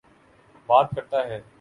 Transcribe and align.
بات 0.67 0.89
کرتا 0.95 1.27
ہے۔ 1.27 1.41